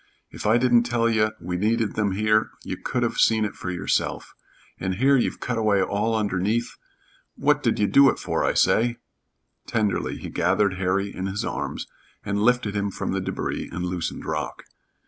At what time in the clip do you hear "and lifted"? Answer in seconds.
12.25-12.75